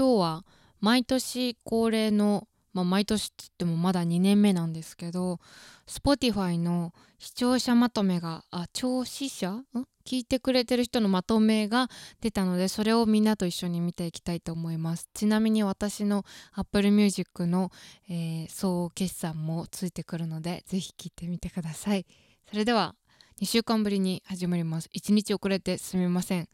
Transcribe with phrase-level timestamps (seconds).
[0.00, 0.44] 今日は
[0.80, 5.40] 毎年恒例の、まあ、毎年って言ってもまだ2年目なんですけど
[5.86, 9.50] Spotify の視聴者まとめがあ聴視者？
[9.50, 9.66] ん？
[10.06, 11.88] 聞いてくれてる人のまとめが
[12.22, 15.06] 出たのでそれをみんなと一緒に見ていきたいと思います。
[15.12, 16.24] ちなみに私の
[16.54, 17.70] Apple Music の、
[18.08, 22.06] えー、総決算もついてくるのでぜひ聞いてみてください。
[22.48, 22.94] それでは
[23.42, 24.88] 2週間ぶりに始まります。
[24.96, 26.48] 1日遅れてすみません。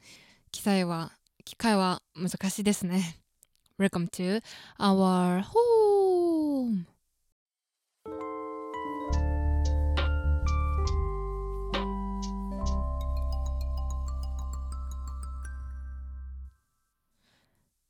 [0.51, 1.13] 記載は
[1.45, 3.21] 機会は難しいですね。
[3.79, 4.41] Welcome to
[4.79, 6.87] our home!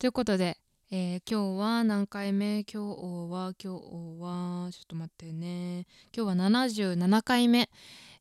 [0.00, 0.58] ということで、
[0.90, 2.64] えー、今日は何回目？
[2.64, 3.84] 今日は今日
[4.20, 7.70] はちょっと待ってね今日は77回目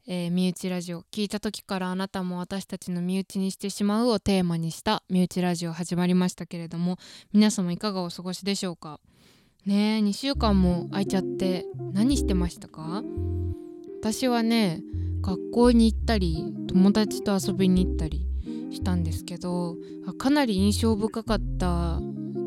[0.08, 6.98] えー、身内ラジオ聞いた時からあなたも私たちの身内にしてしまうをテーマにした身内ラジオ始まりましたけれども
[7.34, 9.00] 皆様いかがお過ごしでしょうか？
[9.66, 13.04] ねえ2週間も空いちゃって何してましたか？
[14.00, 14.84] 私はね
[15.22, 18.28] 学校に行ったり友達と遊びに行ったり
[18.72, 19.76] したんですけど
[20.20, 22.00] かなり印象深かった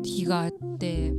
[0.03, 1.11] 日があって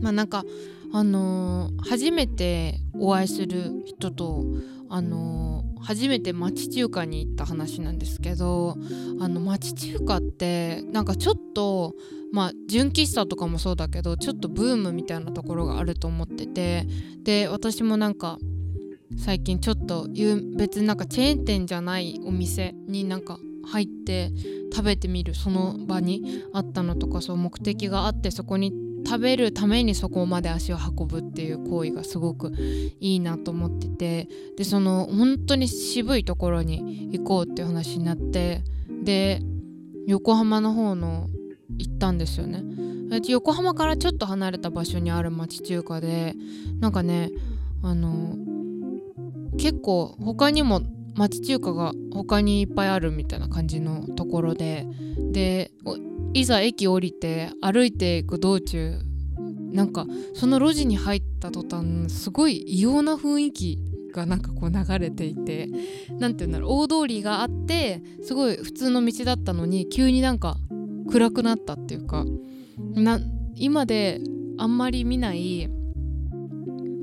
[0.00, 0.44] まあなんか
[0.92, 4.44] あのー、初めてお会いする人と
[4.92, 8.76] あの初めて町中華に行った話なんですけど
[9.20, 11.94] あの町中華ってなんかちょっと
[12.32, 16.86] まあ純喫茶とかもそうだけどちょっとブームみたいなところがあると思ってて
[17.22, 18.38] で私もなんか
[19.16, 20.08] 最近ちょっと
[20.56, 23.38] 別になんかチェーン店じゃないお店になんか
[23.70, 24.32] 入って
[24.72, 28.72] 食べてみるその場にあったのとかそう目的があってそこに
[29.06, 32.52] 食べるためにそこまで足を運ぶっていう行為がすごく
[33.00, 38.62] いいなと思っててでその本当に渋いところに行こうっていう話になって
[39.02, 39.40] で
[40.06, 41.28] 横浜の方の
[41.78, 42.62] 行ったんですよね。
[43.28, 46.36] 横浜からちょっと離れた場所にある町中華で
[46.78, 47.30] なんかね
[47.82, 48.36] あの
[49.58, 50.80] 結構他にも
[51.16, 54.86] 町中華が他にいっぱいあるみたいな感じのところで
[55.32, 55.72] で
[56.32, 59.00] いざ駅降りて歩いていく道中
[59.72, 63.78] なんかその路地に入った途端すごい異様な雰囲気
[64.12, 65.68] がなんかこう流れていて
[66.18, 70.56] 何て言うんだろう大通りがあってすごい普通の道だったのに急になんか
[71.10, 72.24] 暗くなったっていうか
[72.94, 73.20] な
[73.54, 74.20] 今で
[74.58, 75.68] あんまり見ない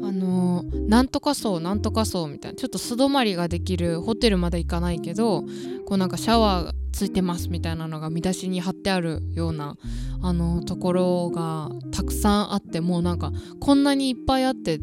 [0.03, 5.43] あのー、なんとかそうなんとかそうみたいなちょっと素泊まりができるホテルまで行かないけど
[5.85, 9.77] こうなんかシャワーついてますみたいなのが見出しに貼ってあるような
[10.23, 14.79] あのところがたくさんあってもうなんかこんなにいっぱいあって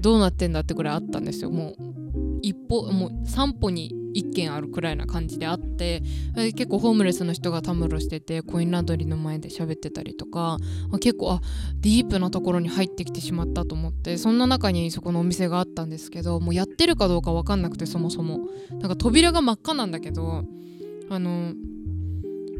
[0.00, 1.50] どうなってんだってくらいあったんですよ。
[1.50, 1.76] もう
[2.40, 6.02] 一歩もう3歩に1軒あるくらいな感じであって
[6.34, 10.56] 結構ホームレスの人がたむろしててコインランドリーの前で喋ってたりとか
[11.00, 11.40] 結構あ
[11.80, 18.40] ディープなところに入ってきてしまったと思ってそんな中にそこのお店があったんですけどもうやってるかどうか分かんなくてそもそも。
[18.70, 20.44] なんか扉が真っ赤なんだけど
[21.10, 21.54] あの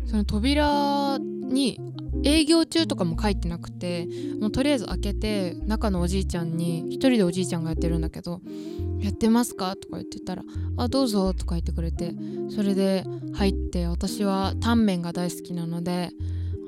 [0.07, 1.79] その扉に
[2.23, 4.09] 営業中とかも書いてなくて
[4.41, 8.41] もうとりあえず開けて中のおじいちゃんに一人でおじいちゃんがやってるんだけど
[9.01, 10.45] 「やってますか?」とか言ってたら
[10.77, 12.15] 「あどうぞ」とか言ってくれて
[12.51, 16.11] それで入って私はタンメンが大好きなので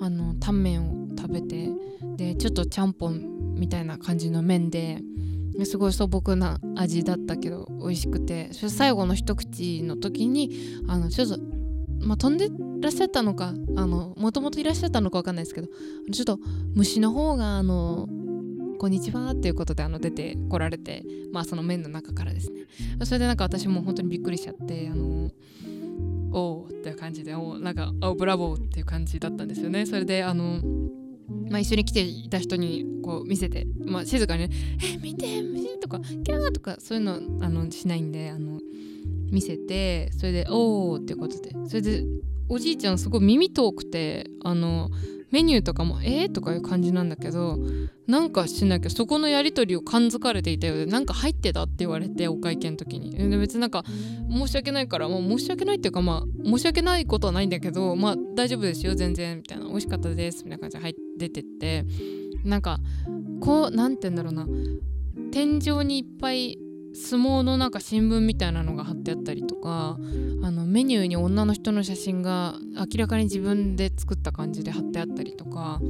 [0.00, 1.70] あのタンメンを食べて
[2.16, 5.02] でちょっとちゃんぽんみたいな感じの麺で
[5.64, 10.50] すごい素朴な味だったけど美味しくてそれ最後の一口の時に
[10.86, 11.38] あのちょっと
[12.00, 12.48] まあ、飛んで
[12.80, 15.68] らっしゃったのかもともといらっしゃったのか分かんないですけど
[16.12, 16.38] ちょっと
[16.74, 18.08] 虫の方があの
[18.78, 22.66] こんにちはっていうことであの出てこられてまあその面の中からですね。
[23.04, 25.30] それでなんか私も本当にびっくりしちゃってあの
[26.32, 29.86] おおっていう感じでおなんかおブラボーっていう感じだったんですよね。
[29.86, 30.60] それであの
[31.50, 34.54] まあ、一緒に来ていた人にこう見せて、まあ、静かにね
[34.94, 38.60] 「え見て虫」とか「キャー」とかそういうのあのしないんであの
[39.30, 41.52] 見せてそれで「おお」ってことで。
[41.66, 42.04] それで
[42.48, 44.88] おじいちゃんすごい耳遠くてあの
[45.32, 47.58] メニューとかも「えー?」とかいう感じなんだけど
[48.06, 53.10] なんかしなきゃそこのやり取りを感づかれていたようでなんか入ってたって言われてお会計の時に。
[53.10, 53.84] で別になんか
[54.30, 59.64] 申し訳ないからもう申し訳ないっていうかまあ申し訳ないことはないんだけどまあ大丈夫ですよ全然みたいな。
[59.66, 61.84] 美味しかったですみたいな感じで入っててって。
[62.44, 62.78] なんか
[63.40, 64.46] こうなんて言うんだろうな。
[65.32, 66.56] 天井にいっぱい
[66.96, 69.98] 相撲のなんか新聞みたいなのが貼ってあったりとか
[70.42, 75.80] あのメニューに女の人の写真が明らかに自分で作った感じで貼ってあったりとか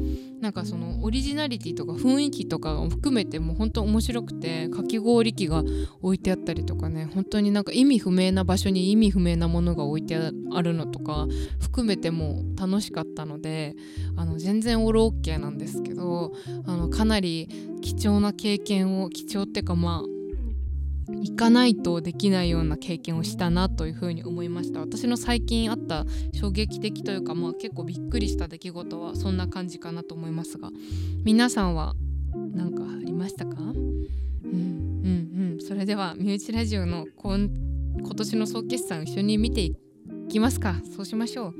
[0.40, 5.62] なんかそのオリジナリティとか雰囲気とかを含めてもう本当面白くてかき氷機が
[6.02, 11.26] 置いてあったりとかね本当になんか意味不明な場所に意味不明なものが置いてあるのとか
[11.60, 13.76] 含めても楽しかったので
[14.16, 16.32] あの全然オールオッケーなんですけど
[16.66, 17.48] あのかなり
[17.80, 20.15] 貴重な経験を貴重っていうかまあ
[21.08, 24.80] 行かないとできないような経験をしたなというふうに思いました。
[24.80, 26.04] 私の最近あった
[26.34, 30.70] 衝撃的というかまあ結構びっくりした出来事はそんな感じかなと思いますが。
[31.24, 31.94] 皆さんは
[32.54, 33.56] 何かありましたか？
[33.60, 33.72] うん
[34.44, 34.54] うん
[35.52, 35.58] うん。
[35.60, 37.48] それでは身内ラジオの今
[38.16, 39.76] 年の総決算一緒に見てい
[40.28, 40.76] きますか。
[40.94, 41.54] そうしましょう。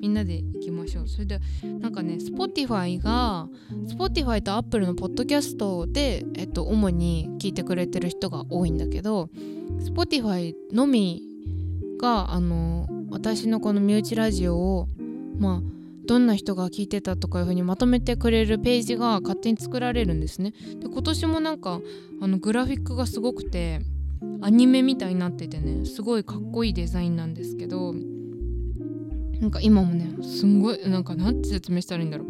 [0.00, 1.08] みんなで行きましょう。
[1.08, 1.40] それで
[1.80, 3.48] なんかね Spotify が
[3.86, 9.30] Spotify と Apple のポッドキャストで、えっと、主に聞いてくれてる人が多いんだけど
[9.80, 11.22] Spotify のみ
[12.00, 14.88] があの私のこの身内ラジオを
[15.38, 15.72] まあ
[16.04, 20.52] どんな人が聞いてたとかいう風にまとめてくれるページが勝手に作られるんですね。
[20.80, 21.80] で今年もなんか
[22.20, 23.80] あのグラフィックがすごくて
[24.40, 27.94] アニメみたいになっててねすごいかっこいいデザインなんですけど
[29.40, 32.28] なんか今もねすんごいなんかなんて説明したらいいんだろう。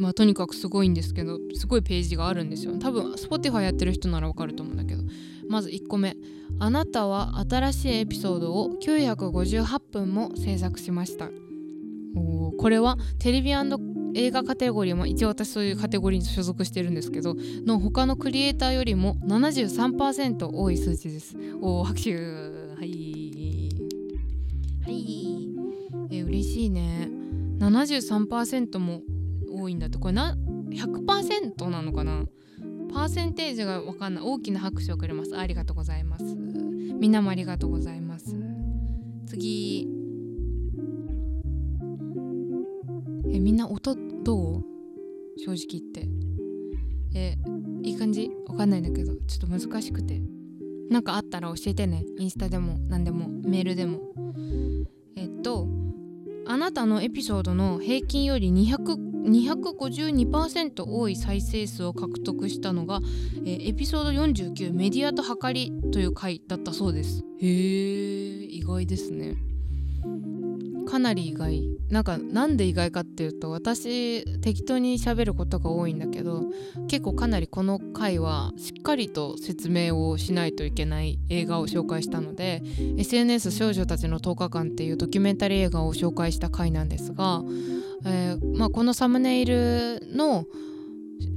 [0.00, 5.02] まあとにかくすごいんですけどすごいページがあるんですよ多分 Spotify やってる人ならわかると思うんだけど。
[5.48, 6.16] まず1個目。
[6.58, 11.28] あなたは新しいエピソードを958分も制作しました。
[12.14, 13.52] これはテレビ
[14.14, 17.34] 映画カテゴリーも一応私そういうカテゴリーに所属してるんですけど
[17.66, 21.36] の他のクリエイターよりも73%多い数値です。
[21.60, 22.14] おお拍手。
[22.14, 22.20] は
[22.84, 23.70] い。
[24.84, 25.48] はい。
[26.10, 27.08] え嬉しいね。
[27.58, 29.00] 73%も
[29.50, 29.98] 多いんだって。
[29.98, 30.36] これな
[30.70, 32.26] 100%なのかな？
[32.92, 34.24] パーセンテージが分かんない。
[34.24, 35.34] 大きな拍手をくれます。
[35.36, 36.24] ありがとうございます。
[36.24, 38.36] みんなもありがとうございます。
[39.26, 39.88] 次
[43.32, 44.64] えみんな音どう？
[45.38, 46.06] 正直言って。
[47.14, 47.36] え
[47.82, 48.30] いい感じ？
[48.46, 50.20] わかんないんだけどちょっと難しくて。
[50.90, 52.04] なんかあったら教えてね。
[52.18, 54.00] インスタでも何でもメールでも。
[55.16, 55.68] えっと
[56.44, 62.98] あなたのエピソードの平均より252%多い再生数を獲得したのが、
[63.44, 67.22] えー、エピソード49メディアと計りという回だったそうです。
[67.38, 69.36] へえ意外ですね。
[70.86, 71.62] かなり意外。
[71.90, 76.44] なんかなんで意外かっていうと私適当に喋ることが多いんだけど
[76.88, 82.62] 結構かなりこの回はしっかりと説明をしないといけない映画を紹介したので
[82.96, 87.42] SNS 少女たちの10日間っていうドキュメンタリー映画を紹介した回なんですが、
[88.06, 90.46] えー、まあ、このサムネイルの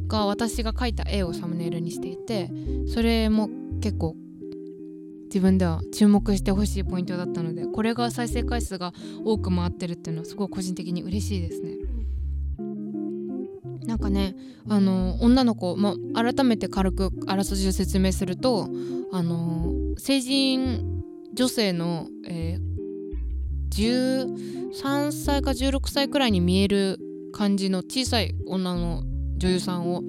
[0.07, 2.49] が私が描いた絵をサムネイルにしていて
[2.87, 3.49] それも
[3.81, 4.15] 結構
[5.35, 8.93] 自分では注目してほしいポイントだったのでこれが再生回数が
[9.25, 11.75] 多く回ってるっていうのはすごい個人的に嬉しいですね。
[13.85, 14.33] なんかね
[14.69, 18.69] あの女の子、ま改めて軽くあらすじを説明すると
[19.11, 21.03] あの成人
[21.33, 26.97] 女性の、えー、13歳か16歳くらいに見える
[27.33, 29.03] 感じの小さい女の
[29.35, 30.01] 女優さんを、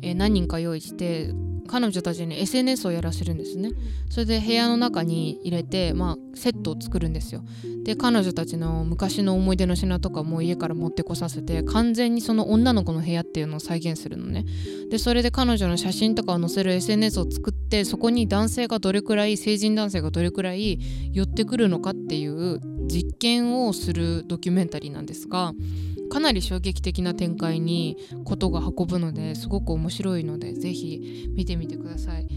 [0.00, 1.34] えー、何人か用意して
[1.74, 3.70] 彼女たちに SNS をやらせるんですね。
[4.08, 7.42] それで部屋の中に入れて、まあ、セットを作るんですよ。
[7.82, 14.44] で彼女たちの昔の思い出の品とかも家から持ってこさせて完全にその女の子の部屋っていうのを再現するのね。
[14.88, 20.78] でそれで彼女の写真とかを載せる SNS を作ってそこに男性がどれくらい成人男性がどれくらい
[21.12, 25.52] 寄ってくるのかっていう実験をするドキュメンタリーなんですが
[26.08, 32.28] かなり衝撃的な展開にことが運ぶのですごく面白いのでぜひ見てみてください。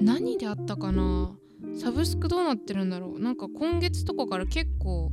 [0.00, 1.36] 何であったかな？
[1.80, 3.20] サブスクどうなってるんだろう？
[3.20, 5.12] なんか今月とかから結構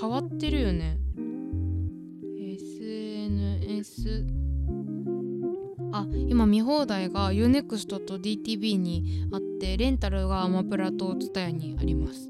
[0.00, 0.98] 変わってるよね。
[2.36, 4.26] SNS
[5.92, 12.28] あ今見放題が UNEXT と DTV にあってレンタルがアマプラと TSUTAYA にあります。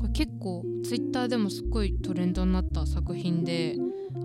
[0.00, 3.76] これ結構ツイッターでもすっごいトレンドになった作品で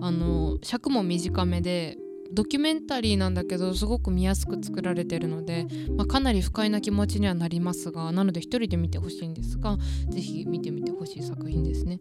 [0.01, 1.97] あの尺も短めで
[2.33, 9.77] ドキュメンタリーなんだけどすごく見やすく作られてるので、まあ、かなり不快な気持ちにはなりますがなので一人で見てほしいんですが
[10.09, 11.99] 是非見てみてほしい作品ですね。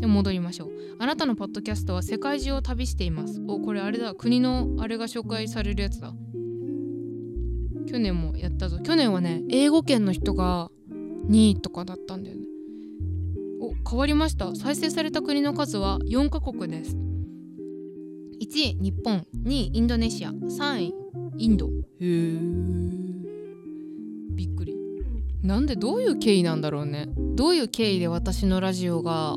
[0.00, 0.70] で戻りましょう。
[0.98, 3.40] あなたのポッドキャストは世界中を旅しています。
[3.48, 4.14] おこれあれだ。
[4.14, 6.14] 国のあれが紹介されるやつだ。
[7.88, 8.78] 去年もやったぞ。
[8.78, 10.70] 去年はね英語圏の人が
[11.28, 12.42] 2位とかだったんだよね。
[13.60, 14.54] お変わりました。
[14.54, 16.96] 再生された国の数は4カ国です。
[18.40, 19.26] 1位日本。
[19.44, 20.30] 2位インドネシア。
[20.30, 20.94] 3位
[21.38, 21.66] インド。
[21.66, 22.38] へえ
[24.30, 24.76] びっくり。
[25.42, 27.08] なんでどういう経緯なんだろうね。
[27.16, 29.36] どういう経緯で私のラジオが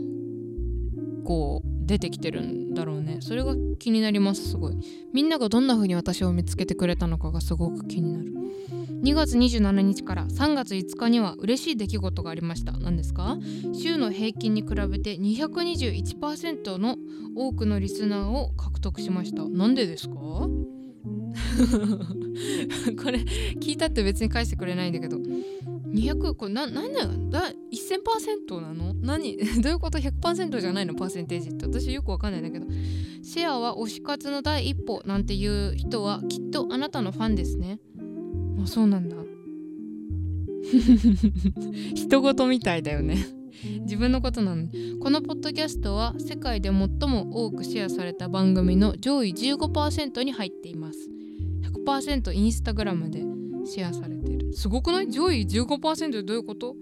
[1.25, 3.17] こう出てきてるんだろうね。
[3.21, 4.77] それが気になりますすごい。
[5.13, 8.33] みんながどんな風に私を見つけてくれたのかがすごく気になる。
[9.03, 12.73] 2月27日から3月5日には嬉しい出来事がありました。
[12.73, 13.37] 何ですか？
[13.73, 16.97] 週の平均に比べて221%の
[17.35, 19.47] 多くのリスナーを獲得しました。
[19.49, 20.13] なんでですか？
[20.15, 20.49] こ
[23.11, 23.19] れ
[23.59, 25.17] 聞いたって別に返してくれないんだけど。
[25.91, 27.51] 200これな何だだ
[28.49, 28.93] 1000%なの？
[28.93, 29.35] 何？
[29.61, 30.93] どういうこと ?100% じゃないの？
[30.93, 31.65] パーセンテージって。
[31.65, 32.67] 私よくわかんないんだけど。
[33.23, 37.79] シェアは推し活の第一歩なんていう人はきっとあなたのファンですね。
[38.63, 39.15] あそうなんだ。
[41.95, 43.17] 人事みたいだよね。
[43.81, 44.97] 自分のことなのに。
[44.99, 50.99] このポッドキャストは世界で最も多くシェアされた番組の上位15%に入っています。
[51.85, 53.23] 100%インスタグラムで
[53.65, 54.53] シェアされてる。
[54.53, 55.11] すごくない？
[55.11, 56.75] 上位15%どういうこと？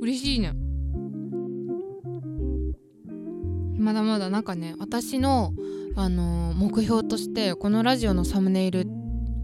[0.00, 0.54] 嬉しいね。
[3.78, 5.54] まだまだなんかね私の、
[5.96, 8.86] あのー、目標としてこのラジオのサムネイル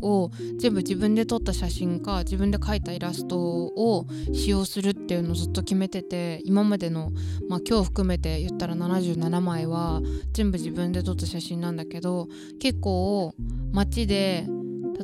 [0.02, 7.10] を全部自分で撮った写真か自分で描いたイラストを使用するっていうのをずっと決めてて今までの、
[7.48, 10.00] まあ、今日含めて言ったら77枚は
[10.32, 12.28] 全部自分で撮った写真なんだけど
[12.60, 13.34] 結構
[13.72, 14.46] 街で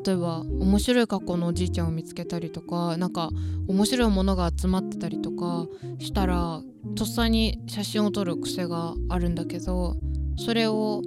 [0.05, 3.31] 例えば面白い格好のおじいちゃんを見つけたりとかなんか
[3.69, 5.67] 面白いものが集まってたりとか
[5.99, 6.61] したら
[6.97, 9.97] とっさに写真を撮る癖があるんだけど
[10.37, 11.03] それを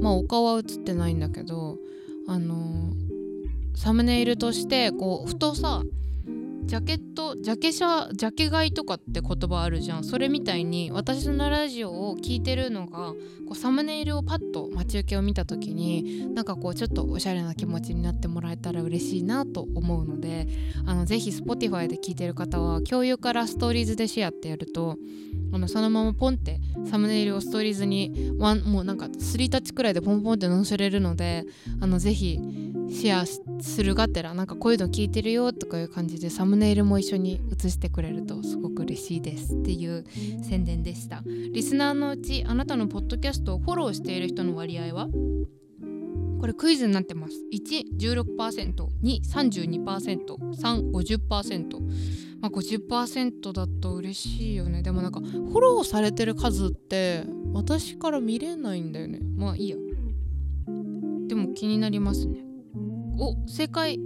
[0.00, 1.76] まあお顔は写ってないんだけど
[2.28, 2.92] あの
[3.74, 5.82] サムネイルとしてこうふとさ
[6.68, 10.04] ジャケットジャケシャジャケ買いとかって言葉あるじゃん。
[10.04, 13.14] それみたいに私のラジオを聴いてるのが
[13.48, 20.46] こうサムネイルをパッと待ち受けを見た時になんかこうちょっとおしゃれな気持ちになってもらえたら嬉しいなと思うので
[20.86, 24.98] あのぜひ Spotify で聴いてる方は共有からストーリーズでシェアってやると
[25.54, 26.60] あのそのままポンって
[26.90, 31.44] サムネイルをストーリーズにワンもうなんか3タッチくらいでポンポンって載せれるので
[31.80, 32.38] あのぜひ
[32.90, 40.04] シェアするがてらなんかこういうの聞いてるよとかいう感じでサムネネイルも一緒に写してくれるとすごく嬉しいですっていう
[40.42, 41.22] 宣伝でした。
[41.24, 45.08] リスナーのうちあなたのポッドキャストをフォローしている人の割合は？
[46.40, 47.34] これクイズになってます。
[47.52, 51.80] 116% 232%350%
[52.40, 54.82] まあ50%だと嬉しいよね。
[54.82, 59.18] でもなんかフォローされてる数って私から見れないんだよね。
[59.36, 59.76] まあいいや。
[61.26, 62.44] でも気になりますね。
[63.18, 63.98] お正解。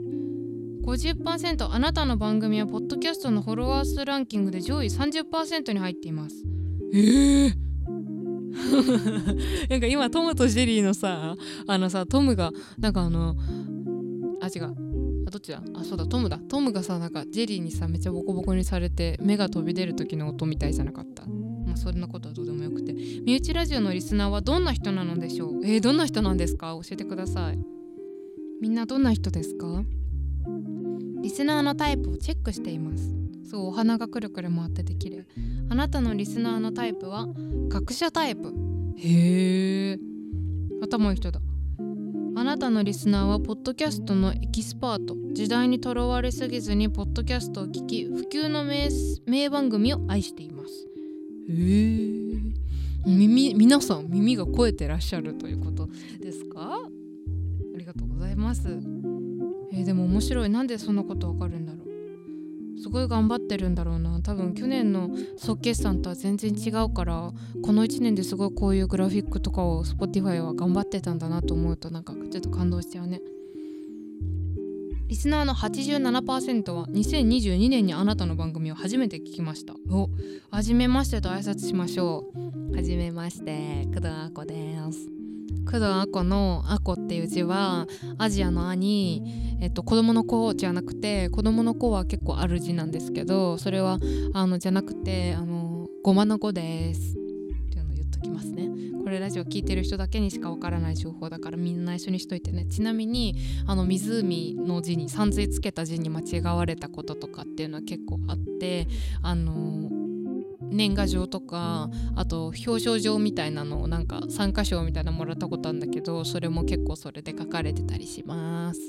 [0.83, 6.37] 50%あなたの番組はポッドキャストのフォロワー数ランキングで上位30%に入っています。
[6.93, 7.53] えー、
[9.71, 11.37] なんか今トムとジェリーのさ
[11.67, 13.37] あのさトムがなんかあの
[14.41, 14.75] あ違う。
[15.27, 15.62] あどっちだ？
[15.75, 16.39] あそうだトムだ。
[16.49, 21.25] トムがさなんかジェリーにさめっちゃボコボコにされて目が飛び出る時の音みたいじゃなかった？
[21.27, 22.93] まあそんなことはどうでもよくて。
[23.25, 25.61] 身内ラジオのリスナーはどんな人なのでしょう？
[25.65, 26.77] えー、どんな人なんですか？
[26.83, 27.59] 教えてください。
[28.61, 29.85] みんなどんな人ですか？
[31.23, 33.14] リスナーのタイプをチェックしています。
[33.50, 35.26] そうお花がくるくる回ってて綺麗。
[35.69, 37.26] あなたのリスナーのタイプは
[37.69, 38.52] 学者タイプ。
[38.97, 39.99] へえ
[40.83, 41.41] 頭いい人だ。
[42.35, 45.17] あなたのリスナーはポッドキャストのエキスパート。
[45.33, 48.88] 時代にとらわれすぎずにポッドキャストを聞き普及の名
[49.26, 50.87] 名番組を愛しています。
[51.49, 52.52] へえ
[53.07, 55.88] 耳皆さん耳が肥えてらっしゃるということ
[56.21, 56.81] ですか？
[57.75, 58.69] ありがとうございます、
[59.73, 60.50] えー、でも面白い。
[60.50, 62.81] なんでそんなことわかるんだろう。
[62.81, 64.21] すごい頑張ってるんだろうな。
[64.23, 73.21] 多分去年の即決算とは全然違うからこの1年ですごいこういうグラフィックとかを Spotify は頑張ってたんだなと思うとなんかちょっと感動しちゃうね。
[75.07, 79.75] リスナーの87%は2022年にあなたの番組を初めて聞きました。
[79.91, 80.09] お
[80.50, 82.75] はじめましてと挨拶しましょう。
[82.75, 85.22] はじめまして工藤あこです。
[85.65, 87.87] 工藤あこの「あこ」っていう字は
[88.19, 89.23] アジアの「あ」に、
[89.61, 93.99] えっと、子供の子じゃなくて子供の子は結構ある字なんですけどそれは
[94.33, 97.15] あのじゃなくてあのごまの子ですっ
[97.71, 98.69] ていうのを言っときますね。
[99.05, 102.67] これラジオ聞いてる人だけにしかわからない情報だからみんな内緒にしといてね。
[102.67, 108.89] ちなみにあの湖の字にさんずいつけた字に間違われたこととかっていうのは結構あって
[109.23, 109.91] あの
[110.73, 118.81] 年賀状とかあと表彰状みたいなのをなんか参加賞みたいなのもらったことあるんだけどそれも結構それで書かれてたりします。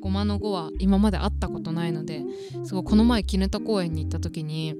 [0.00, 2.22] ごまの5は今まで会ったことないので
[2.64, 4.76] すごいこの前絹田公園に行った時に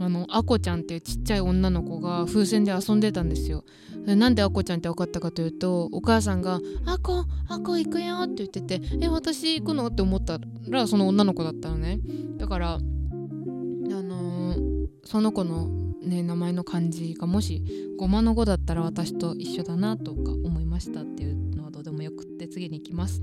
[0.00, 3.64] あのあこちゃんっていうちっちゃい女の子が風船で遊んでたんですよ
[4.06, 10.38] なんであこちゃんって分かったかというとお母さんが「あこあこ行くよ」って言ってて「え私行くの?」って思った
[10.68, 12.00] らその女の子だったのね
[12.36, 17.62] だからあのー、その子のね名前の漢字がもし
[17.98, 23.22] ごまの語だったら私と一緒だなとか思いましたっていうのはどうでもよくって次に行きます。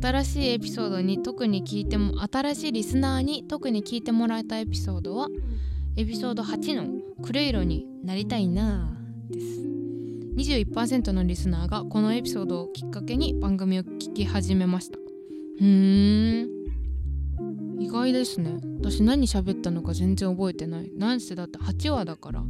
[0.00, 5.28] 新しいエピソードに特に聞いても新しいリスナーに特に聞いてもらえたエピソードは
[5.96, 8.96] 「エピソード8の「クレイロになりたいな」
[9.30, 9.62] です。
[10.36, 14.98] 21%のリスナーがこのエピソードをきっかけに番組を聞き始めました。
[14.98, 16.61] うーん。
[17.78, 18.58] 意外ですね。
[18.80, 20.90] 私何喋ったのか全然覚えてない。
[20.96, 22.40] なんせだって8話だから、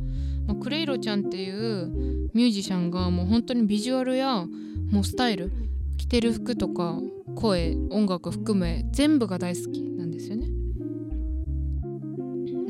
[0.46, 4.46] まあ、クレイロちゃんっていうミュージシャンがもう本当にビジュアルや
[4.90, 5.52] もうスタイル
[5.96, 6.98] 着てる服とか
[7.36, 10.48] 声音楽含め全部が大好きなんですよね。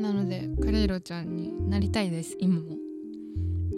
[0.01, 2.82] なのでクレイロちゃんになりたいです今も。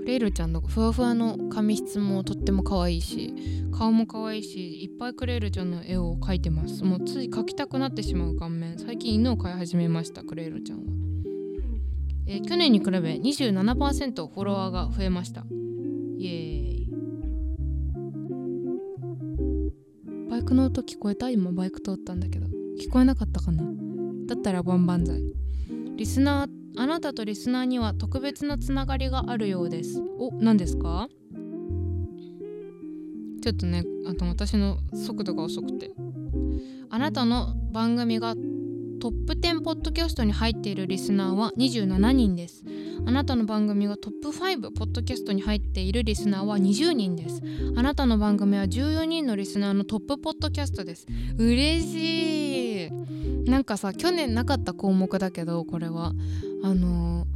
[0.05, 3.33] レイロちゃんのふわふわの髪質もとっても可愛いし
[3.71, 6.83] 顔も可愛いしいっぱいクレイロちゃんの絵を描いてます。
[6.83, 8.77] もうつい描きたくなってしまう顔面。
[8.77, 10.83] 最近犬を飼い始めましたクレイロちゃんは、
[12.27, 15.43] えー、去年に比べ27%フォロワーが増えました。
[16.19, 16.33] イエー
[16.83, 16.89] イ。
[20.29, 21.29] バイクの音聞こえた？
[21.29, 22.45] 今バイク通ったんだけど。
[22.79, 23.63] 聞こえなかったかな？
[24.27, 25.21] だったらバンバンザイ
[25.95, 30.01] リスナーあなたとリスナーには特別なつながりがあるようです。
[30.19, 31.07] お何ですか？
[33.41, 35.91] ちょっとねあと私の速度が遅くて。
[36.89, 42.63] あなたの番組がトップ10ポッドキャストに入っているリスナーは27人です。
[43.05, 47.41] あなたの番組がトップ5ポッドキャストに入っているリスナーは20人です。
[47.75, 51.05] あなたの番組は14人のリスナーのトップポッドキャストです。
[51.37, 52.35] 嬉しい。
[53.45, 56.13] なんかさ去年なかった項目だけどこれは。
[56.63, 57.27] あの、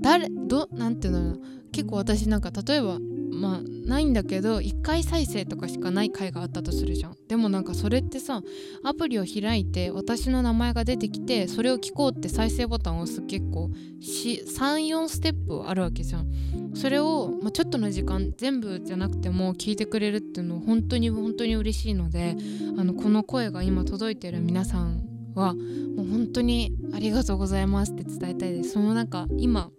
[0.00, 1.36] 誰どなんていうの
[1.72, 2.98] 結構私なんか例えば
[3.32, 7.16] まあないんだけど1回再生とかしかない回があったとするじゃん。
[7.28, 8.42] でもなんかそれってさ
[8.82, 16.30] アプリを開いて私の名前が出てきてそれを聞こうって再生ボタンを押す結構34ステップあるわけじゃん。
[16.74, 22.36] それを、まあ、ちょっとの時間全部じゃなくても聞いてくれるっていうの本当に本当に嬉しいので
[22.78, 29.70] あのこの声が今届いてる皆さんはもう本当にありがとうございますって伝えたいですそのなんか今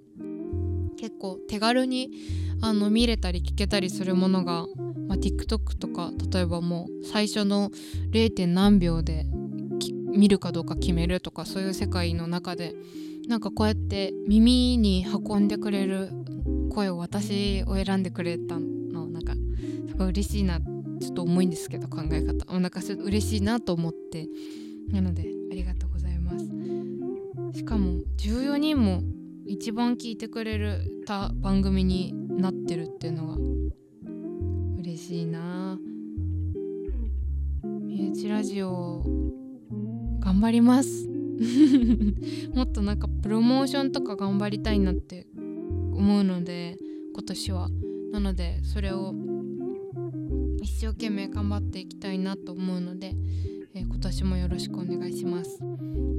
[0.98, 2.12] 結構手軽に
[2.62, 4.68] あの見れたり聞けたりするものが、
[5.08, 7.72] まあ、TikTok とか例えばもう最初の
[8.12, 8.48] 0.
[8.48, 9.26] 何秒で
[10.14, 12.76] 見るかどうか決めるとかそういう世界の中で
[13.28, 16.10] なんかこうやって耳に運んでくれる
[16.70, 19.34] 声を私を選んでくれたのなんか
[19.88, 24.28] すごい嬉しいなちょっと重いんですけど考え方なんか嬉しいなと思って
[24.90, 26.46] なのでありがとうございます。
[27.58, 29.02] しかも14人も
[29.46, 33.36] 一番聞いてくれるた番組になってるっていうのが
[34.80, 35.78] 嬉しいな。
[37.64, 39.04] 身内ラジオ
[40.20, 41.10] 頑張ります。
[42.54, 46.78] もっとなんかプロモーションとか頑張りたいなって思うので
[47.14, 47.70] 今年は。
[48.12, 49.16] なのでそれを
[50.62, 53.16] 一生懸命頑張っていきたいなと思うので
[53.74, 55.60] えー、今年もよろしくお願いします。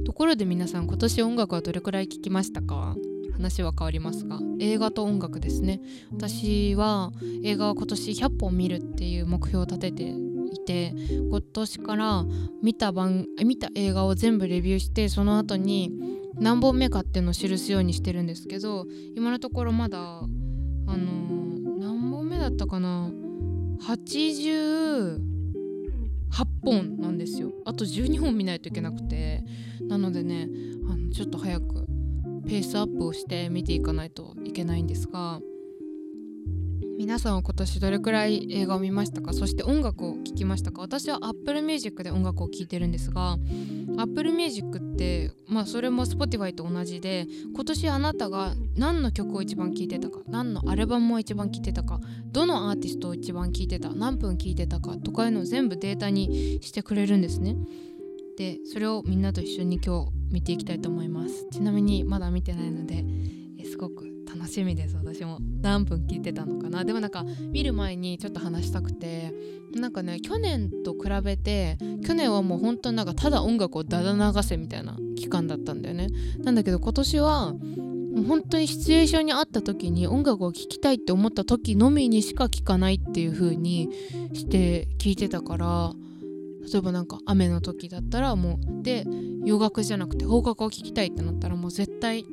[0.05, 2.95] ところで皆さん今年音楽はどれくらい聴きましたか？
[3.33, 4.39] 話は変わりますが。
[4.59, 5.79] 映画と音楽ですね。
[6.11, 7.11] 私は
[7.43, 10.03] 映画は今年100本見るっていう目標を立てて
[10.51, 10.93] いて
[11.29, 12.25] 今年から
[12.61, 15.91] 見た番見た映画を全部レビューしてその後に
[16.35, 18.85] 何本目かっていうのを記すようにしてるんですけど
[19.15, 23.11] 今のところまだあのー、何本目だったかな
[23.81, 25.32] ？80
[26.33, 27.51] 8本なんですよ。
[27.65, 29.43] あと12本見ないといけなくて。
[29.87, 30.49] なのでね
[30.89, 31.85] あのちょっと早く
[32.47, 35.39] ペースアップをして見ていかないといけないんですが。
[37.03, 39.33] 皆さんは今年どれくらい映画を見ましたか？
[39.33, 40.79] そして音楽を聴きましたか？
[40.79, 43.37] 私は Apple Music で音楽を聴いてるんですが
[43.97, 50.19] Apple Music ってまあそれも Spotify と同じで今年あなたが何の曲を一番聴いてたか？
[50.29, 51.99] 何のアルバムを一番聴いてたか？
[52.31, 53.89] どのアーティストを一番聴いてた？
[53.89, 54.95] 何分聴いてたか？
[54.95, 57.57] とかいうのを全部データにしてくれるんですね。
[58.37, 61.49] でそれをみんなと一緒に今日見ていきたいと思います。
[61.51, 63.03] ちなみにまだ見てないので
[63.65, 65.39] すごく楽しみです私も。
[65.61, 66.83] 何分聞いてたのかな。
[66.83, 69.33] でもなんか見る前にちょっと話したくて。
[69.75, 76.09] なんかね去年と比べて去年はもう本当になんかただ音楽をだだ流せみたいな期間だったんだよね。
[76.43, 77.55] なんだけど今年は
[78.27, 83.89] 本当にシチュエーションにあった時に音楽を聴きたいって思った時のみにしか聴かないっていう風に
[84.33, 85.93] して聴いてたから
[86.71, 89.05] 例えばなんか雨の時だったらもうで
[89.43, 92.25] 洋楽じゃなくて邦楽を聴きたいってなったらもう絶対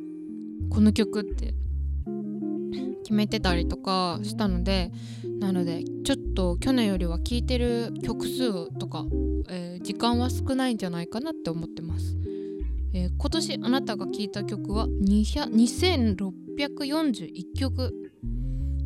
[0.68, 1.54] この曲って
[3.02, 4.90] 決めてたりとかしたので
[5.38, 9.04] なのでちょっと去年よりは聴いてる曲数とか、
[9.48, 12.16] えー、時間は少ないんじゃないかなって思ってます、
[12.94, 17.92] えー、今年あなたが聴いた曲は2641曲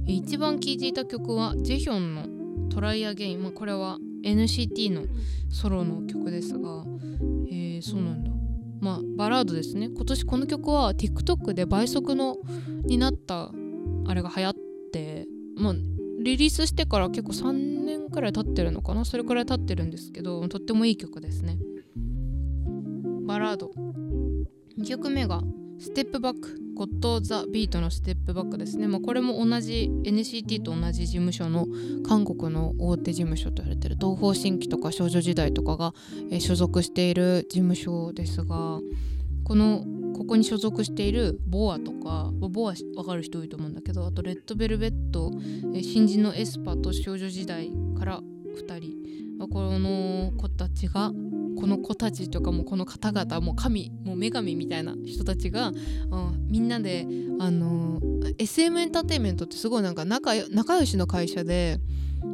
[0.06, 2.26] 一番聴いていた曲はジェヒョンの
[2.70, 5.04] 「トライアゲイン」まあ、これは NCT の
[5.50, 6.84] ソロの曲ですが。
[7.50, 8.30] えー、そうなんだ。
[8.80, 9.88] まあバラードですね。
[9.88, 12.36] 今年この曲は TikTok で倍速の
[12.84, 13.50] になった
[14.06, 14.54] あれが流行っ
[14.92, 15.74] てまあ
[16.22, 17.52] リリースしてから結構3
[17.84, 19.04] 年くらい経ってるのかな？
[19.04, 21.58] それくらい経ってるんですけどとってもいい曲ですね。
[23.26, 23.72] バラード。
[24.78, 25.42] 2曲目が
[25.78, 31.68] Step Back GOT the beat の Step Back ですね、まあ、これも同じ NCT と同じ事務所の
[32.06, 35.94] 韓国の大手事務所と言われてる東方神起とか少女時代とかが、
[36.30, 38.80] えー、所属している事務所ですが
[39.44, 39.84] この
[40.16, 45.32] ここに所属しているボアとかボア分かる人多いと思うんだけどあとレッドベルベット、
[45.82, 49.04] 新人のエスパと少女時代から2人。
[49.50, 51.12] この子たちが
[51.56, 57.06] この子たちとかもこの方々も神もう女神みたいな人たちが、うん、みんなで
[57.40, 58.00] あの
[58.38, 61.78] SM エンターテインメントってすごいなんか仲仲良しの会社で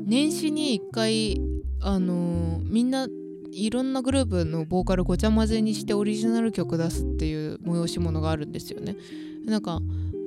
[0.04, 1.40] 年始に1回
[1.80, 3.08] あのみんな
[3.52, 8.96] いろんなグループのボーカルごちゃ混ぜにしてオリジナル曲出すっていう催し物があるんですよね。
[9.44, 9.80] なんか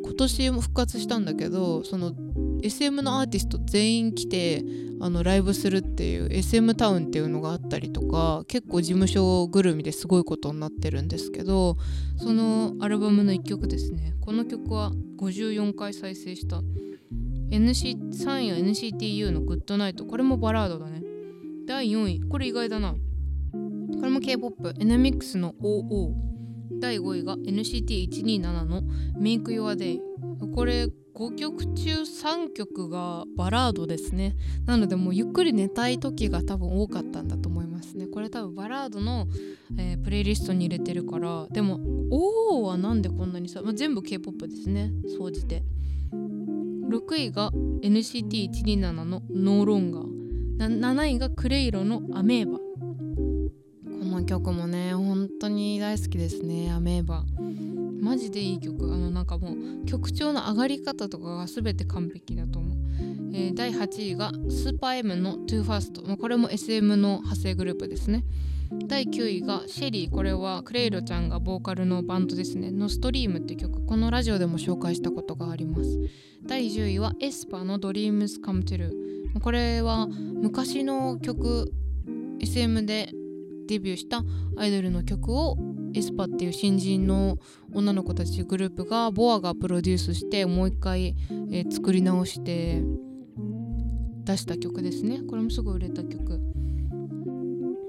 [0.03, 2.13] 今年も復活したんだけどその
[2.61, 4.63] SM のアーティスト全員来て
[4.99, 11.77] あのライブするっていう SM タウンっていうのがあったりとか結構事務所ぐるみですごいことになってるんですけど
[12.17, 14.13] そのアルバムの1曲ですね。
[14.21, 16.61] この曲は54回再生した。
[17.49, 21.03] NC3 位は NCTU の「グッドナイト」これもバラードだね。
[21.67, 22.21] 第4位。
[22.21, 22.95] これ意外だな。
[23.99, 26.13] これも K-POP NMIX の OO
[26.79, 28.83] 第5位が NCT127 の。
[29.19, 29.99] Make Your Day
[30.53, 34.35] これ5曲中3曲がバラードですね。
[34.65, 38.07] なのでもうゆっくり寝たい時が多分多かったんだと思いますね。
[38.07, 39.27] これ多分バラードの、
[39.77, 41.47] えー、プレイリストに入れてるから。
[41.51, 44.91] でも「おお」はなんでこんなにさ、まあ、全部 K-POP ですね。
[45.17, 45.63] 総じて。
[46.11, 50.13] 6位が NCT127 の「ノーロンガー」
[50.57, 52.59] 7位がクレイロの「アメーバ」
[54.13, 57.25] の曲もね本当に大好きですね「アメーバ」
[58.01, 58.93] マジでいい曲。
[58.93, 62.77] あのなんかもう曲調の上がり方とかが全て完璧だと思う、
[63.33, 68.25] えー、第8位がスーパー M の TOFIRST これも SM の派生グループですね。
[68.87, 70.11] 第9位がシェリー。
[70.11, 72.71] これはクレイロちゃんがボーカルのバンドですね。
[72.71, 73.85] のストリームって曲。
[73.85, 75.99] このラジオでも紹介したことがあります。
[76.45, 78.91] 第10位はエスパーの Dreams Come True
[79.41, 81.71] これは昔の曲
[82.39, 83.09] SM で
[83.67, 84.23] デビューした
[84.57, 85.57] アイドルの曲を
[85.93, 87.37] エスパっていう新人の
[87.71, 91.15] 女の子たちグループがボアがプロデュースしてもう一回、
[91.51, 92.81] えー、作り直して
[94.23, 95.21] 出した曲ですね。
[95.29, 96.39] これもすぐ売れた曲、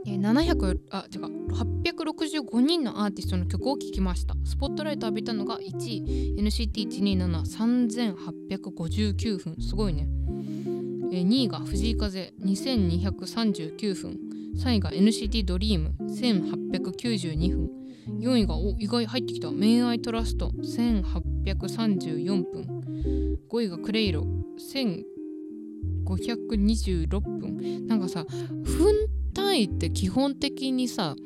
[0.06, 1.44] えー、700あ違う。
[1.54, 4.34] 865人のアーティストの曲を聴きました。
[4.44, 6.36] スポットライト浴びたのが1位。
[6.38, 9.56] NCT1273859 分。
[9.60, 10.06] すごいね、
[11.12, 12.34] えー、2位が藤井風。
[12.44, 14.33] 2239分。
[14.56, 17.70] 3位が NCT ドリーム1892分。
[18.20, 19.48] 4位がお意外入ってきた。
[19.48, 23.38] 恋愛トラスト1834分。
[23.48, 24.26] 5位がクレイロ
[26.06, 27.86] 1526分。
[27.86, 31.16] なんかさ分単位って基本的にさ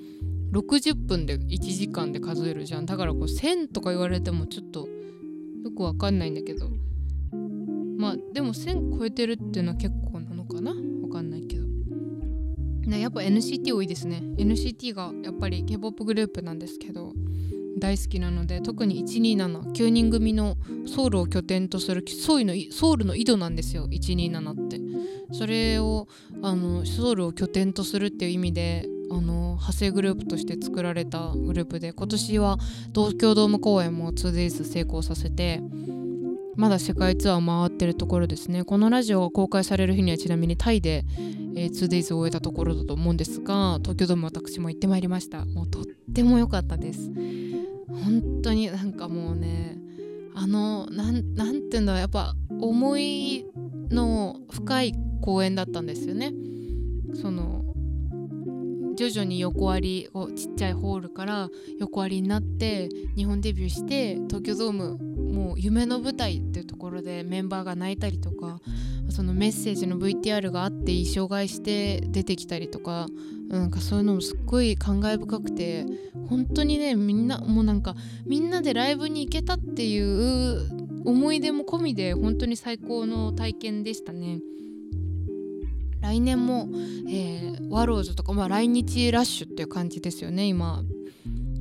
[0.52, 2.86] 60分で1時間で数えるじゃん。
[2.86, 4.88] だからこう1000とか言われてもちょっと
[5.64, 6.70] よくわかんないんだけど。
[7.98, 10.70] まあでも1000超えてるっていうのは結構なのかな？
[10.70, 10.76] わ
[11.10, 11.67] かんないけど。
[12.88, 14.22] ね、やっぱ NCT 多いですね。
[14.36, 17.12] NCT がやっぱり K-POP グループなんですけど
[17.78, 24.80] 大好きなので特に1279人組のソウルを拠点とするソウルのソウルの井戸なんですよ127って。
[25.32, 26.08] それを
[26.42, 32.58] あのソウルを拠点とするっていう意味であの派生グループとして作られたグループで今年は
[32.94, 35.60] 東京ドーム公演も 2days 成功させて
[36.58, 38.64] まだ世界ツアー回ってるところですね。
[38.64, 41.04] このラジオが公開される日にはちなみにタイで、
[41.58, 45.44] えー、2days を終えたところだと思うんですが東京ドーム私も行ってまいりました。
[45.44, 47.10] もうとっても良かったです。
[47.88, 49.76] 本当になんかもうね
[50.36, 53.44] あのなんなんていうんだやっぱ思い
[53.90, 56.32] の深い公演だったんですよね。
[57.20, 57.67] その
[58.98, 64.98] 徐々に横割りをちっちゃいホールから横割りになって日本デビューして東京ドーム
[65.32, 68.58] もう夢の舞台っていうところでメンバーが泣いたりとか
[69.10, 73.06] そのメッセージの VTR があって衣装替えして出てきたりとか
[73.48, 75.86] なんかそういうのもすっごい感慨深くて
[76.28, 77.94] 本当にねみんなもうなんか
[78.26, 84.40] みんなでライブに行けたってっていう思い出も込みで本当に最高の体験でしたね。
[86.00, 86.68] 来年も、
[87.08, 90.82] えー、ワローズとか、まあ、来日ラッシュっていう感じですよね今。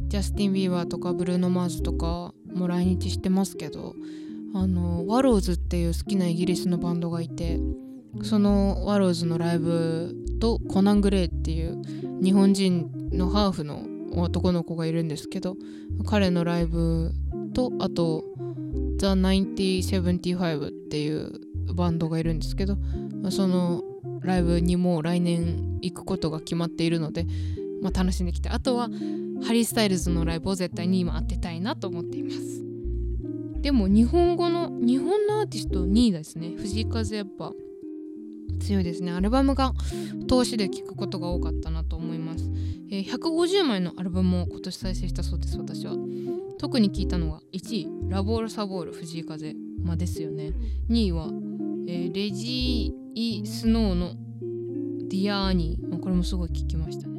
[0.07, 3.93] ジャスティン・ビーバーとかブルーノ・マーズとかも来日してますけど
[4.53, 7.59] あのワローズっていう好きなイギリスのバンドがいて
[8.23, 11.81] そのワローズのライブとコナン・グレイっていう
[12.23, 13.83] 日本人のハーフの
[14.15, 15.57] 男の子がいるんですけど
[16.05, 17.11] 彼のライブ
[17.53, 18.23] とあと
[18.97, 21.31] The 9075っていう
[21.75, 22.77] バンドがいるんですけど
[23.29, 23.83] その
[24.21, 27.25] ライブにも来年行くことが決まっているので、
[27.81, 28.89] まあ、楽しんできてあとは
[29.45, 32.63] ハリー・スタイルズのライブを絶対に今当てたいなと思っています。
[33.61, 37.51] でも日本語の日本のアーティスト2位ですね藤井風やっぱ
[38.59, 39.11] 強いですね。
[39.11, 39.73] アルバムが
[40.29, 42.49] 通しで聴くことが多かったなと思います、
[42.89, 45.95] えー、150枚のアルバムを今年再生したそうです私は。
[46.59, 50.53] 特に聴いたのが1位ラボールサボール藤井風まあですよね。
[50.89, 51.29] 2位は、
[51.87, 54.13] えー、レジー・スノーの
[55.09, 57.17] ディアーニーこれもすごい聴きましたね。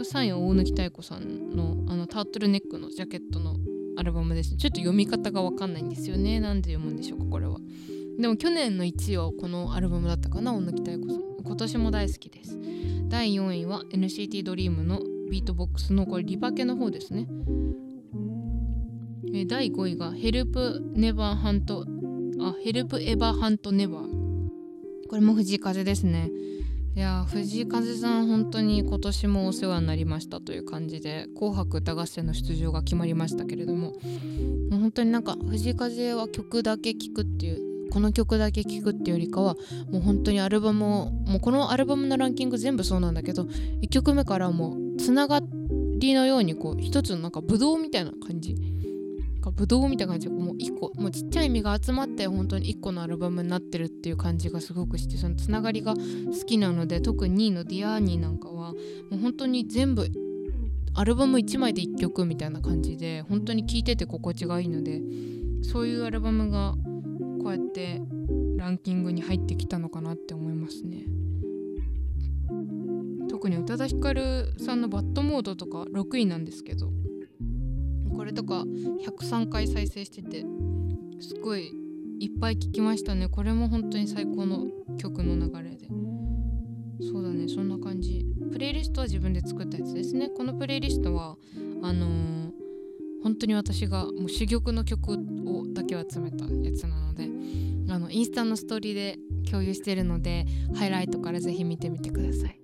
[0.00, 3.56] 3位は大貫妙子さんのあのタートルネックのジャケットの
[3.96, 6.40] アルバムです、ちょっと読み方がわかんないんですよね。
[6.40, 7.58] なんで読むんでしょうかこれは。
[8.18, 11.20] でも去年の1位はこのアルバムだったかな大貫妙子さん。
[11.44, 12.58] 今年も大好きです。
[13.08, 17.28] 第4位は NCT ドリームの Beatbox のこれリパケの方ですね。
[19.46, 21.84] 第5位が Help Never Hurt
[22.42, 24.30] あ Help Ever Hurt Never
[25.08, 26.30] これも藤井風ですね。
[26.96, 33.96] いや藤井風さん本当に今年もお世話になりましたという感じで「紅白歌合戦」の出場が決まりましたけれどもも
[34.72, 39.56] う本当になんか藤井風は曲だけ聴くっていうこの曲だけ聴くっていうよりかは
[39.90, 43.44] もう本当にアルバムをもうこのアルバムのランキング全部そうなんだけど
[43.82, 45.40] 1曲目からもうつなが
[45.98, 48.56] りのようにこう一つのなんかブドウみたいな感じ
[49.50, 56.00] ブドウみたいな感じでもう1個もうちっちゃい実が集まって本当に1個のアルバムになってるっていう感じがすごくしてそのつながりが好
[56.46, 58.76] きなので特に2位の「ディアーニーなんかはも
[59.12, 60.06] う本当に全部
[60.94, 65.00] アルバム1枚で1曲みたいな感じで本当に聴いてて心地がいいので
[65.62, 66.74] そういうアルバムが
[67.42, 68.02] こうやって
[68.56, 71.06] ランキングに入ってきたのかなって思いますね。
[73.28, 76.92] 特に宇多田ヒカルさんの「バッドモード」とか6位なんですけど
[78.20, 78.64] これとか
[79.06, 80.44] 103回再生してて
[81.22, 81.72] すごい
[82.20, 83.30] いっぱい聴きましたね。
[83.30, 84.66] これも本当に最高の
[84.98, 85.88] 曲の流れで。
[87.00, 87.48] そうだね。
[87.48, 88.26] そんな感じ。
[88.52, 90.28] プレイリストは自分で作ったやつですね。
[90.28, 91.38] このプレイリストは
[91.82, 92.52] あのー、
[93.22, 97.26] 本当に私がもう珠玉の曲をだけ集めたやつなので
[97.88, 99.18] あのインスタのストーリーで
[99.50, 102.60] 共有してるのでハイライトからぜひ見てみてください。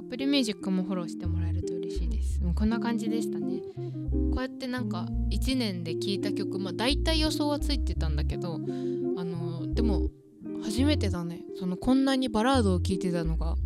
[0.00, 2.42] Apple Music もフォローしてもらえると嬉しいです。
[2.42, 3.60] もうこんな感じでしたね。
[4.10, 10.08] こうやってなんか1年で聴いた曲まあ大体予想はついてたんだけどあのでも
[10.62, 11.40] 初めてだね。
[11.58, 13.56] そのこんなにバラードを聴いてたのが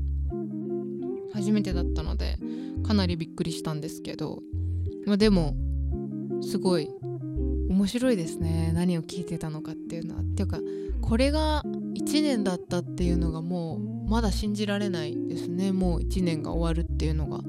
[1.32, 2.38] 初めてだったので
[2.86, 4.40] かなりびっくりしたんですけど、
[5.06, 5.54] まあ、でも
[6.42, 6.88] すごい
[7.68, 8.72] 面白いですね。
[8.74, 10.20] 何を聞いてたのかっていうのは。
[10.22, 10.60] っていうか
[11.00, 11.62] これが
[11.94, 15.72] 1年だったっていうのがもうまだ信じられないですね。
[15.72, 17.40] もう1年が終わるっていうのが。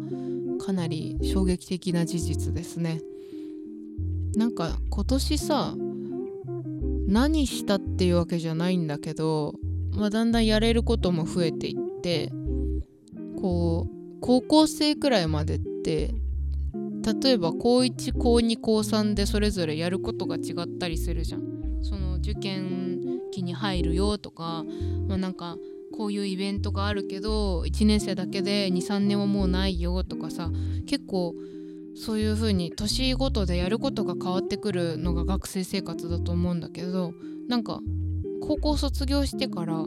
[0.58, 3.02] かなり衝撃的な事実ですね
[4.36, 5.76] なんか今年さ
[7.08, 9.54] 何したっていうわけじゃないんだけど、
[9.92, 12.32] まあ、だんだんやれることも増えていって
[13.40, 16.16] こう高校生くらいまでって
[17.24, 21.56] 例えば高1高2高3でそれぞれやることが違ったりするじゃん。
[21.84, 23.00] その受験
[23.32, 24.66] 期に入るよとか、
[25.08, 25.58] まあ、なんか
[25.98, 30.52] こういうイベントがあるけど1年生だけで23年はもうないよとかさ
[30.86, 31.34] 結構
[31.96, 37.14] そういう風に年ごとでやることが変わってくるのが学生生活だと思うんだけど
[37.48, 37.80] なんか
[38.42, 39.86] 高校卒業してから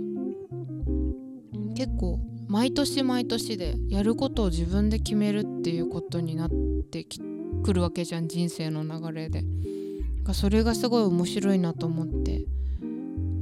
[1.76, 2.18] 結構
[2.48, 6.50] 毎年毎年でやることを自分で決めるっていうことになっ
[6.90, 7.04] て
[7.62, 9.44] くるわけじゃん人生の流れで。
[10.34, 12.44] それがすごい面白いなと思って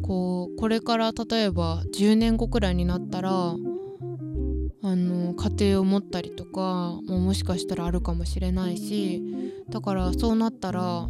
[0.06, 9.22] こうこれから例えば10年後くらいになったらあの家庭を持ったりとかももしかしたらあるかもしれないし
[9.68, 11.08] だからそうなったら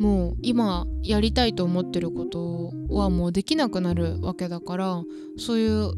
[0.00, 5.02] もう今やりたいと思ってることはもうできなくなるわけだから
[5.36, 5.92] そういう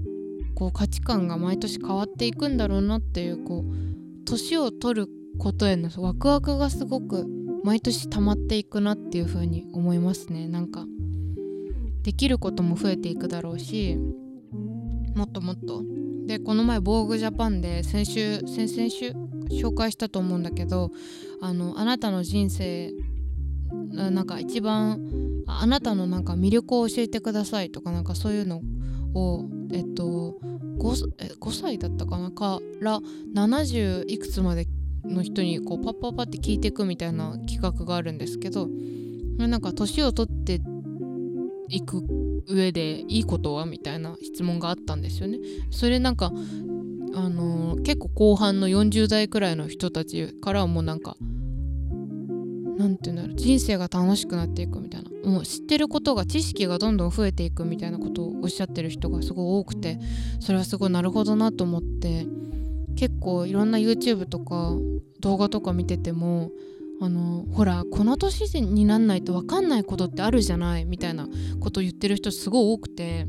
[0.54, 7.26] こう価値観が毎年変わっていくんだろうなっていうこう年を取ることへのワクワクがすごく
[7.62, 10.48] 毎年溜まっていくなっていう風に思いますね。
[10.48, 10.86] なんか
[12.02, 13.96] できることも増えていくだろうし
[15.14, 15.82] もっともっと。
[16.26, 19.12] でこの前「防具ジャパンで先週先々週？
[19.50, 20.92] 紹介したと思うんだけど
[21.40, 22.92] あのあなたの人生
[23.92, 25.00] なんか一番
[25.48, 28.62] あなたのなんか魅力を教えてくださいとかなんかそういうの
[29.14, 30.38] をえっと
[30.78, 32.30] 5, え5歳だったかな？
[32.30, 33.00] から
[33.34, 34.68] 70いくつまで
[35.04, 38.68] の人にこうパッパッパって聞いていくみたいな企画があるんですけど
[39.36, 40.60] なんか年を取って
[41.70, 42.02] いく
[42.48, 45.38] 上でいいことはみたいな質問があったんですよね。
[45.70, 46.32] それなんか
[47.14, 51.16] あのー、結構後半の40代くらいの人たちからはもうなんか
[52.80, 59.98] 何て言うんだろう人生が楽しくなっていくみたいなもう知ってることが知識がどんどん増えていくみたいなことをおっしゃってる人がすごい多くて
[60.40, 62.26] それはすごいなるほどなと思って
[62.96, 64.72] 結構いろんな YouTube とか
[65.20, 66.50] 動画とか見てても
[67.00, 71.28] あのほらこの年になんないと分かんないことってあるじゃないみたいな
[71.60, 73.26] こと言ってる人すごい多くて。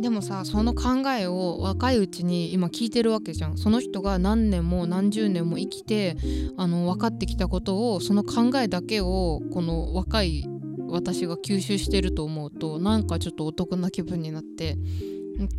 [0.00, 3.58] でもさその考えを若いうちに今聞いてるわけじゃん。
[3.58, 6.16] その人が何年も何十年も生きて
[6.56, 10.48] あの分かってきたことをその考えだけをこの若い
[10.88, 14.78] 私が吸収してると思うとなんかちょっとお得な気分になって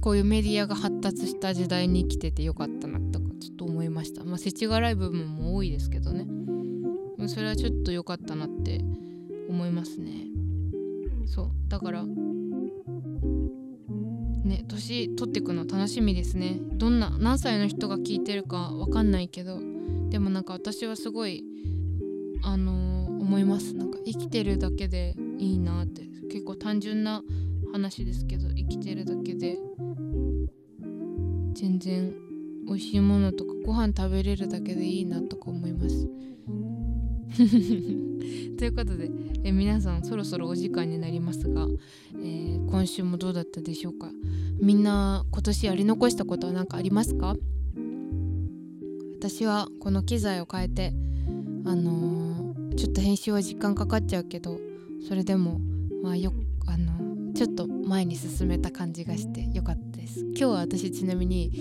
[0.01, 3.30] こういうメディアが発達した時代に生きててよかったなとか。
[4.01, 4.23] ました。
[4.23, 6.25] まあ世知辛い部分も多いですけどね。
[7.27, 8.81] それはちょっと良かったなって
[9.47, 10.25] 思いますね。
[11.27, 11.51] そう。
[11.67, 12.03] だから
[14.43, 16.57] ね年取ってくの楽しみですね。
[16.73, 19.59] どんな何歳の人が聞いてるか分かんないけど
[20.09, 21.43] でもなんか私はすごい
[22.41, 23.75] あのー、思います。
[23.75, 26.09] なんか生きてるだけでいいなって。
[26.31, 27.21] 結構単純な
[27.71, 29.59] 話ですけど生きてるだけで
[31.53, 32.30] 全然
[32.67, 36.07] 美味しいものとかご飯食べれるだけでいいなとか思います。
[38.57, 39.09] ということで
[39.43, 41.65] え皆さんそろそろお時間になりますが、
[42.21, 44.11] えー、今週もどうだったでしょうか？
[44.61, 47.35] みんな今年やり残したことは何かありますか？
[49.17, 50.93] 私はこの機材を変えて
[51.63, 54.59] あのー、ちょっと編集は時間かかっちゃうけど
[55.07, 55.59] それでも
[56.03, 56.33] まあよ
[56.65, 60.19] あのー、ちょっと前に進めた感じがしてよかったです。
[60.21, 61.51] 今日は私ちなみに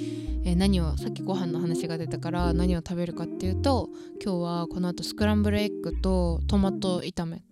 [0.45, 3.89] えー、何をさっきご飯の話が出たから何を食べるかっていうと
[4.23, 7.43] 今日はこの後スクランブルエッグとトマト炒め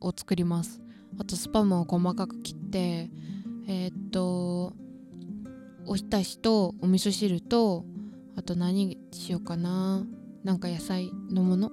[0.00, 0.80] を作ります。
[1.18, 3.10] あとスパムを細かく切って
[3.68, 4.74] えー、っと
[5.86, 7.84] おひたしとお味噌汁と
[8.36, 10.04] あと何しようかな
[10.44, 11.70] なんか野菜のもの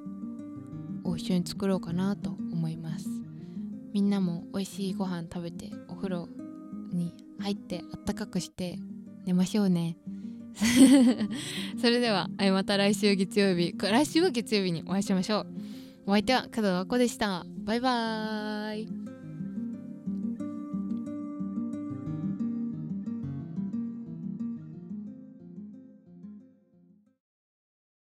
[1.04, 3.08] を一緒に作ろうかなと思います。
[3.94, 6.30] みんなも美味しいご飯食べてお風呂
[6.92, 8.80] に入ってあったかくして
[9.26, 9.98] 寝ましょうね。
[11.82, 15.48] それではまた来週月曜日来週は月曜日にお会いしましょう。
[16.06, 17.46] お相手は工藤和子でした。
[17.66, 19.03] バイバーイ。